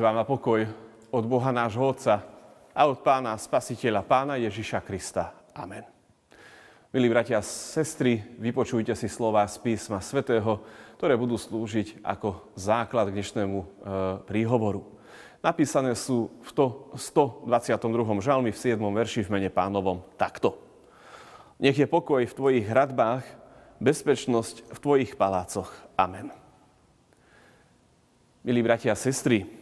Milosť 0.00 0.16
vám 0.16 0.24
a 0.24 0.32
pokoj 0.32 0.60
od 1.12 1.24
Boha 1.28 1.52
nášho 1.52 1.84
Otca 1.84 2.24
a 2.72 2.88
od 2.88 3.04
Pána 3.04 3.36
Spasiteľa, 3.36 4.00
Pána 4.00 4.40
Ježiša 4.40 4.80
Krista. 4.80 5.28
Amen. 5.52 5.84
Milí 6.88 7.04
bratia 7.12 7.36
a 7.36 7.44
sestry, 7.44 8.16
vypočujte 8.40 8.96
si 8.96 9.12
slova 9.12 9.44
z 9.44 9.60
písma 9.60 10.00
svätého, 10.00 10.64
ktoré 10.96 11.20
budú 11.20 11.36
slúžiť 11.36 12.00
ako 12.00 12.48
základ 12.56 13.12
k 13.12 13.20
dnešnému 13.20 13.58
e, 13.60 13.66
príhovoru. 14.24 14.88
Napísané 15.44 15.92
sú 15.92 16.32
v 16.48 16.50
to, 16.56 16.96
122. 16.96 18.24
žalmi 18.24 18.56
v 18.56 18.62
7. 18.72 18.80
verši 18.80 19.28
v 19.28 19.36
mene 19.36 19.52
pánovom 19.52 20.00
takto. 20.16 20.56
Nech 21.60 21.76
je 21.76 21.84
pokoj 21.84 22.24
v 22.24 22.36
tvojich 22.40 22.64
hradbách, 22.64 23.28
bezpečnosť 23.84 24.64
v 24.64 24.78
tvojich 24.80 25.12
palácoch. 25.20 25.68
Amen. 26.00 26.32
Milí 28.40 28.64
bratia 28.64 28.96
a 28.96 28.96
sestry, 28.96 29.59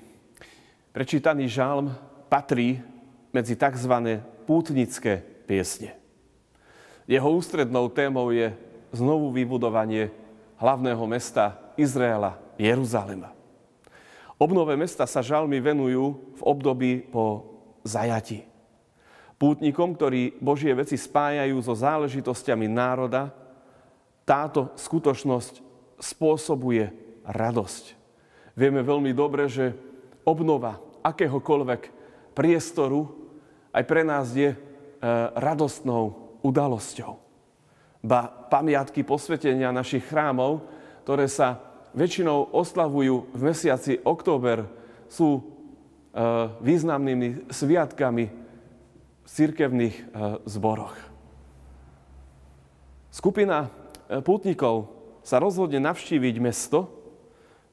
prečítaný 0.92 1.48
žalm 1.48 1.92
patrí 2.28 2.80
medzi 3.32 3.54
tzv. 3.54 4.22
pútnické 4.48 5.20
piesne. 5.48 5.96
Jeho 7.08 7.28
ústrednou 7.32 7.88
témou 7.88 8.28
je 8.32 8.52
znovu 8.92 9.32
vybudovanie 9.32 10.12
hlavného 10.60 11.04
mesta 11.08 11.56
Izraela, 11.76 12.36
Jeruzalema. 12.60 13.32
Obnove 14.38 14.76
mesta 14.78 15.08
sa 15.08 15.24
žalmy 15.24 15.58
venujú 15.58 16.36
v 16.38 16.42
období 16.44 16.92
po 17.08 17.48
zajati. 17.82 18.46
Pútnikom, 19.38 19.94
ktorí 19.94 20.38
Božie 20.42 20.74
veci 20.74 20.98
spájajú 20.98 21.56
so 21.62 21.74
záležitosťami 21.74 22.66
národa, 22.66 23.30
táto 24.26 24.74
skutočnosť 24.76 25.62
spôsobuje 25.98 26.90
radosť. 27.24 27.84
Vieme 28.58 28.82
veľmi 28.82 29.14
dobre, 29.14 29.46
že 29.46 29.72
obnova 30.28 30.76
akéhokoľvek 31.00 31.82
priestoru 32.36 33.08
aj 33.72 33.84
pre 33.88 34.04
nás 34.04 34.28
je 34.36 34.52
e, 34.52 34.58
radostnou 35.36 36.36
udalosťou. 36.44 37.16
Ba 38.04 38.30
pamiatky 38.52 39.02
posvetenia 39.02 39.74
našich 39.74 40.06
chrámov, 40.06 40.62
ktoré 41.02 41.26
sa 41.26 41.58
väčšinou 41.96 42.52
oslavujú 42.54 43.32
v 43.32 43.40
mesiaci 43.40 43.98
október, 44.04 44.68
sú 45.08 45.40
e, 45.40 45.42
významnými 46.60 47.48
sviatkami 47.48 48.24
v 49.24 49.28
cirkevných 49.28 49.96
e, 49.96 50.04
zboroch. 50.46 50.96
Skupina 53.08 53.66
pútnikov 54.22 54.94
sa 55.26 55.42
rozhodne 55.42 55.82
navštíviť 55.82 56.36
mesto, 56.38 56.86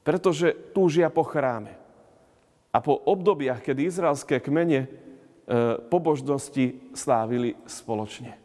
pretože 0.02 0.58
túžia 0.74 1.14
po 1.14 1.22
chráme. 1.22 1.85
A 2.76 2.84
po 2.84 3.00
obdobiach, 3.08 3.64
kedy 3.64 3.88
izraelské 3.88 4.44
kmene 4.44 4.84
e, 4.84 4.88
pobožnosti 5.88 6.92
slávili 6.92 7.56
spoločne. 7.64 8.36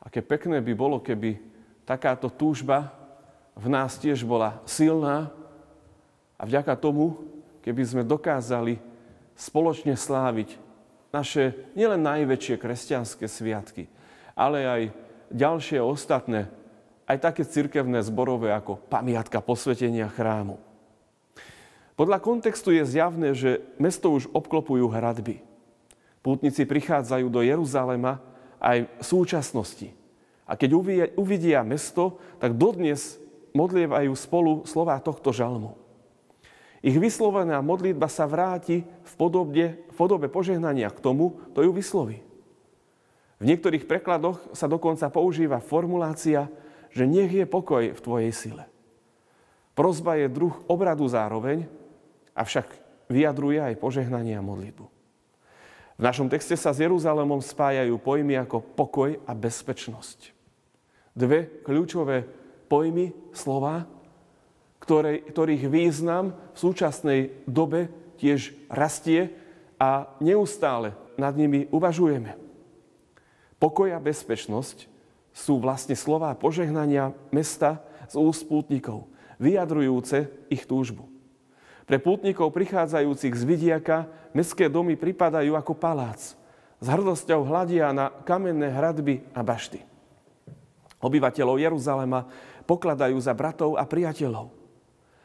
Aké 0.00 0.24
pekné 0.24 0.64
by 0.64 0.72
bolo, 0.72 1.04
keby 1.04 1.36
takáto 1.84 2.32
túžba 2.32 2.96
v 3.52 3.68
nás 3.68 4.00
tiež 4.00 4.24
bola 4.24 4.56
silná 4.64 5.28
a 6.40 6.48
vďaka 6.48 6.80
tomu, 6.80 7.20
keby 7.60 7.82
sme 7.84 8.08
dokázali 8.08 8.80
spoločne 9.36 10.00
sláviť 10.00 10.56
naše 11.12 11.52
nielen 11.76 12.00
najväčšie 12.00 12.56
kresťanské 12.56 13.28
sviatky, 13.28 13.84
ale 14.32 14.58
aj 14.64 14.82
ďalšie 15.28 15.78
ostatné, 15.78 16.48
aj 17.04 17.20
také 17.20 17.44
cirkevné 17.44 18.00
zborové 18.00 18.48
ako 18.56 18.80
pamiatka 18.88 19.44
posvetenia 19.44 20.08
chrámu. 20.08 20.56
Podľa 21.94 22.18
kontextu 22.18 22.74
je 22.74 22.82
zjavné, 22.82 23.38
že 23.38 23.62
mesto 23.78 24.10
už 24.10 24.26
obklopujú 24.34 24.90
hradby. 24.90 25.38
Pútnici 26.26 26.66
prichádzajú 26.66 27.30
do 27.30 27.44
Jeruzalema 27.44 28.18
aj 28.58 28.90
v 28.90 29.04
súčasnosti. 29.04 29.88
A 30.44 30.58
keď 30.58 30.74
uvidia 31.14 31.62
mesto, 31.62 32.18
tak 32.42 32.58
dodnes 32.58 33.16
modlievajú 33.54 34.12
spolu 34.18 34.66
slova 34.66 34.98
tohto 34.98 35.30
žalmu. 35.30 35.78
Ich 36.84 36.98
vyslovená 36.98 37.64
modlitba 37.64 38.10
sa 38.12 38.28
vráti 38.28 38.84
v 38.84 39.12
podobe, 39.16 39.88
v 39.88 39.96
podobe 39.96 40.28
požehnania 40.28 40.92
k 40.92 41.00
tomu, 41.00 41.40
to 41.56 41.64
ju 41.64 41.72
vysloví. 41.72 42.20
V 43.40 43.44
niektorých 43.48 43.88
prekladoch 43.88 44.42
sa 44.52 44.68
dokonca 44.68 45.08
používa 45.08 45.64
formulácia, 45.64 46.50
že 46.92 47.08
nech 47.08 47.32
je 47.32 47.48
pokoj 47.48 47.94
v 47.94 48.00
tvojej 48.04 48.32
sile. 48.36 48.64
Prozba 49.72 50.20
je 50.20 50.28
druh 50.28 50.54
obradu 50.68 51.08
zároveň, 51.08 51.66
avšak 52.34 52.66
vyjadruje 53.08 53.62
aj 53.62 53.80
požehnanie 53.80 54.34
a 54.34 54.42
modlitbu. 54.44 54.86
V 55.94 56.02
našom 56.02 56.26
texte 56.26 56.58
sa 56.58 56.74
s 56.74 56.82
Jeruzalémom 56.82 57.38
spájajú 57.38 57.94
pojmy 58.02 58.34
ako 58.42 58.66
pokoj 58.74 59.14
a 59.22 59.32
bezpečnosť. 59.32 60.34
Dve 61.14 61.62
kľúčové 61.62 62.26
pojmy, 62.66 63.14
slova, 63.30 63.86
ktoré, 64.82 65.22
ktorých 65.22 65.70
význam 65.70 66.34
v 66.34 66.58
súčasnej 66.58 67.20
dobe 67.46 67.86
tiež 68.18 68.52
rastie 68.66 69.30
a 69.78 70.10
neustále 70.18 70.98
nad 71.14 71.38
nimi 71.38 71.70
uvažujeme. 71.70 72.34
Pokoj 73.62 73.94
a 73.94 74.02
bezpečnosť 74.02 74.90
sú 75.30 75.62
vlastne 75.62 75.94
slová 75.94 76.34
požehnania 76.34 77.14
mesta 77.30 77.86
z 78.10 78.18
úst 78.18 78.44
pútnikov, 78.50 79.06
vyjadrujúce 79.38 80.26
ich 80.50 80.66
túžbu. 80.66 81.13
Pre 81.84 82.00
pútnikov 82.00 82.48
prichádzajúcich 82.56 83.34
z 83.36 83.42
vidiaka 83.44 84.08
mestské 84.32 84.72
domy 84.72 84.96
pripadajú 84.96 85.52
ako 85.52 85.76
palác. 85.76 86.32
S 86.80 86.86
hrdosťou 86.88 87.44
hľadia 87.44 87.92
na 87.92 88.08
kamenné 88.24 88.72
hradby 88.72 89.24
a 89.36 89.44
bašty. 89.44 89.84
Obyvateľov 91.04 91.60
Jeruzalema 91.60 92.24
pokladajú 92.64 93.20
za 93.20 93.36
bratov 93.36 93.76
a 93.76 93.84
priateľov. 93.84 94.48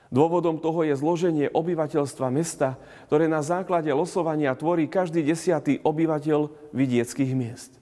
Dôvodom 0.10 0.58
toho 0.60 0.84
je 0.84 0.98
zloženie 0.98 1.48
obyvateľstva 1.54 2.28
mesta, 2.34 2.76
ktoré 3.08 3.30
na 3.30 3.40
základe 3.46 3.94
losovania 3.94 4.52
tvorí 4.58 4.90
každý 4.90 5.22
desiatý 5.22 5.80
obyvateľ 5.86 6.74
vidieckých 6.74 7.32
miest. 7.38 7.78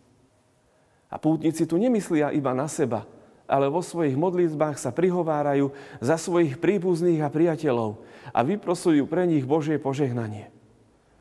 A 1.07 1.16
pútnici 1.16 1.63
tu 1.63 1.79
nemyslia 1.79 2.35
iba 2.35 2.51
na 2.51 2.67
seba, 2.67 3.07
ale 3.47 3.72
vo 3.72 3.80
svojich 3.80 4.19
modlitbách 4.19 4.75
sa 4.75 4.91
prihovárajú 4.91 5.72
za 6.03 6.19
svojich 6.19 6.59
príbuzných 6.59 7.24
a 7.24 7.31
priateľov 7.31 8.03
a 8.35 8.40
vyprosujú 8.44 9.08
pre 9.08 9.24
nich 9.24 9.47
Božie 9.47 9.80
požehnanie. 9.80 10.52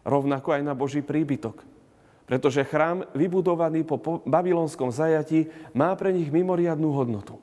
Rovnako 0.02 0.58
aj 0.58 0.62
na 0.66 0.74
Boží 0.74 1.00
príbytok. 1.02 1.62
Pretože 2.26 2.66
chrám 2.66 3.06
vybudovaný 3.14 3.86
po 3.86 4.02
babylonskom 4.26 4.90
zajatí 4.90 5.46
má 5.70 5.94
pre 5.94 6.10
nich 6.10 6.26
mimoriadnú 6.34 6.90
hodnotu. 6.90 7.38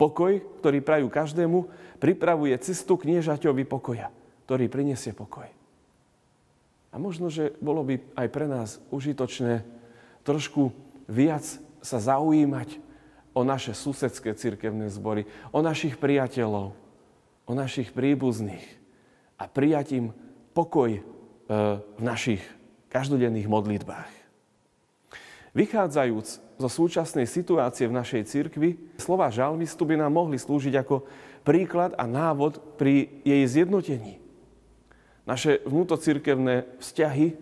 Pokoj, 0.00 0.40
ktorý 0.64 0.80
prajú 0.80 1.06
každému, 1.12 1.68
pripravuje 2.00 2.56
cestu 2.64 2.96
kniežaťovi 2.96 3.68
pokoja, 3.68 4.08
ktorý 4.48 4.72
prinesie 4.72 5.12
pokoj. 5.12 5.46
A 6.92 6.96
možno, 6.96 7.28
že 7.28 7.52
bolo 7.60 7.84
by 7.84 8.00
aj 8.16 8.28
pre 8.32 8.48
nás 8.48 8.80
užitočné 8.88 9.64
trošku 10.24 10.72
viac 11.08 11.44
sa 11.84 11.98
zaujímať 11.98 12.91
o 13.32 13.40
naše 13.42 13.72
susedské 13.72 14.36
cirkevné 14.36 14.92
zbory, 14.92 15.24
o 15.50 15.64
našich 15.64 15.96
priateľov, 15.96 16.76
o 17.48 17.52
našich 17.52 17.90
príbuzných 17.90 18.64
a 19.40 19.48
prijať 19.48 19.98
im 19.98 20.06
pokoj 20.52 20.94
e, 20.96 21.02
v 21.80 22.00
našich 22.00 22.44
každodenných 22.92 23.48
modlitbách. 23.48 24.12
Vychádzajúc 25.52 26.28
zo 26.60 26.68
súčasnej 26.68 27.28
situácie 27.28 27.84
v 27.88 27.96
našej 27.96 28.22
cirkvi, 28.24 28.78
slova 28.96 29.28
žalmistu 29.28 29.84
by 29.84 30.00
nám 30.00 30.12
mohli 30.16 30.40
slúžiť 30.40 30.74
ako 30.80 31.04
príklad 31.44 31.92
a 31.98 32.08
návod 32.08 32.78
pri 32.78 33.10
jej 33.26 33.44
zjednotení. 33.44 34.22
Naše 35.28 35.60
vnútocirkevné 35.66 36.68
vzťahy 36.78 37.26
e, 37.32 37.34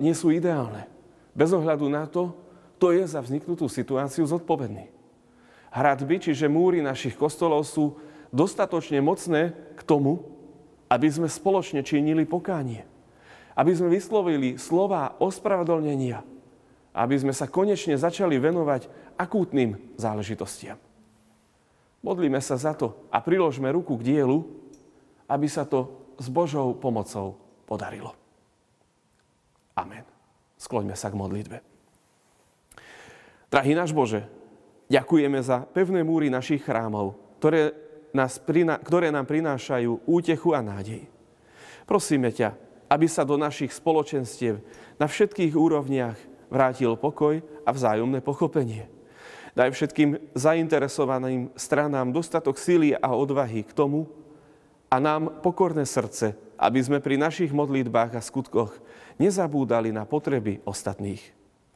nie 0.00 0.14
sú 0.14 0.30
ideálne. 0.30 0.86
Bez 1.34 1.50
ohľadu 1.50 1.90
na 1.90 2.06
to, 2.06 2.43
kto 2.76 2.92
je 2.92 3.04
za 3.06 3.22
vzniknutú 3.22 3.70
situáciu 3.70 4.26
zodpovedný. 4.26 4.90
Hradby, 5.74 6.22
čiže 6.22 6.46
múry 6.46 6.78
našich 6.82 7.18
kostolov 7.18 7.66
sú 7.66 7.98
dostatočne 8.30 9.02
mocné 9.02 9.54
k 9.74 9.80
tomu, 9.82 10.22
aby 10.86 11.10
sme 11.10 11.26
spoločne 11.26 11.82
činili 11.82 12.22
pokánie. 12.22 12.86
Aby 13.58 13.74
sme 13.74 13.90
vyslovili 13.90 14.54
slova 14.58 15.18
ospravedlnenia. 15.18 16.22
Aby 16.94 17.18
sme 17.18 17.34
sa 17.34 17.50
konečne 17.50 17.98
začali 17.98 18.38
venovať 18.38 18.86
akútnym 19.18 19.98
záležitostiam. 19.98 20.78
Modlíme 22.04 22.38
sa 22.38 22.54
za 22.54 22.76
to 22.76 22.94
a 23.10 23.18
priložme 23.18 23.66
ruku 23.74 23.98
k 23.98 24.14
dielu, 24.14 24.44
aby 25.26 25.48
sa 25.50 25.66
to 25.66 25.90
s 26.20 26.30
Božou 26.30 26.76
pomocou 26.78 27.34
podarilo. 27.66 28.14
Amen. 29.74 30.06
Skloňme 30.54 30.94
sa 30.94 31.10
k 31.10 31.18
modlitbe. 31.18 31.73
Drahý 33.54 33.78
náš 33.78 33.94
Bože, 33.94 34.26
ďakujeme 34.90 35.38
za 35.38 35.62
pevné 35.70 36.02
múry 36.02 36.26
našich 36.26 36.66
chrámov, 36.66 37.14
ktoré 37.38 37.70
nás, 38.10 38.42
ktoré 38.82 39.14
nám 39.14 39.30
prinášajú 39.30 40.10
útechu 40.10 40.58
a 40.58 40.58
nádej. 40.58 41.06
Prosíme 41.86 42.34
ťa, 42.34 42.58
aby 42.90 43.06
sa 43.06 43.22
do 43.22 43.38
našich 43.38 43.70
spoločenstiev 43.70 44.58
na 44.98 45.06
všetkých 45.06 45.54
úrovniach 45.54 46.18
vrátil 46.50 46.98
pokoj 46.98 47.38
a 47.62 47.70
vzájomné 47.70 48.26
pochopenie. 48.26 48.90
Daj 49.54 49.70
všetkým 49.70 50.34
zainteresovaným 50.34 51.54
stranám 51.54 52.10
dostatok 52.10 52.58
síly 52.58 52.98
a 52.98 53.14
odvahy 53.14 53.62
k 53.62 53.70
tomu 53.70 54.10
a 54.90 54.98
nám 54.98 55.30
pokorné 55.46 55.86
srdce, 55.86 56.34
aby 56.58 56.82
sme 56.82 56.98
pri 56.98 57.22
našich 57.22 57.54
modlitbách 57.54 58.18
a 58.18 58.20
skutkoch 58.22 58.74
nezabúdali 59.22 59.94
na 59.94 60.02
potreby 60.02 60.58
ostatných. 60.66 61.22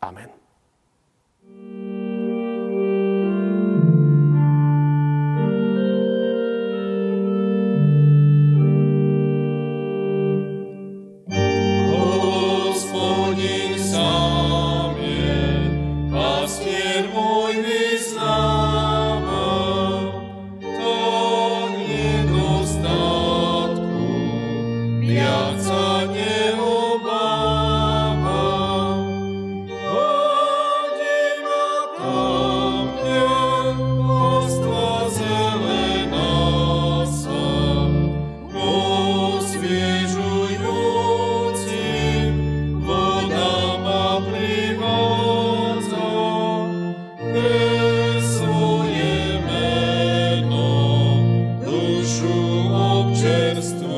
Amen. 0.03 0.48
gesto 53.29 53.98